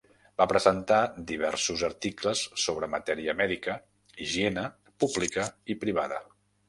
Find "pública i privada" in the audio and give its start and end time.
5.05-6.19